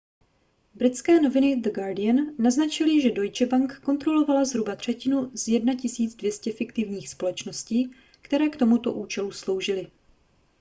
[0.75, 5.73] britské noviny the guardian naznačily že deutsche bank kontrolovala zhruba třetinu z 1
[6.17, 7.91] 200 fiktivních společností
[8.21, 9.91] které k tomuto účelu sloužily